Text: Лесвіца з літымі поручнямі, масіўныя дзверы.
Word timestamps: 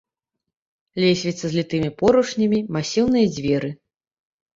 Лесвіца 1.03 1.45
з 1.51 1.51
літымі 1.57 1.89
поручнямі, 1.99 2.59
масіўныя 2.79 3.27
дзверы. 3.35 3.69